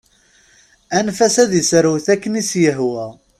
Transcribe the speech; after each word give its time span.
Anef-as 0.97 1.35
ad 1.43 1.51
iserwet 1.61 2.05
akken 2.13 2.39
i 2.41 2.43
s-yehwa. 2.49 3.05